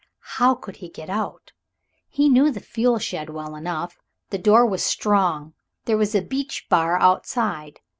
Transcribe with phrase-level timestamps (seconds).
[0.39, 1.51] How could he get out?
[2.09, 3.99] He knew the fuel shed well enough.
[4.31, 5.53] The door was strong,
[5.85, 7.79] there was a beech bar outside.